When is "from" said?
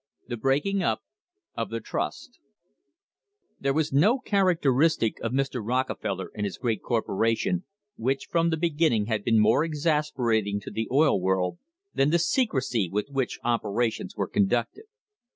8.25-8.49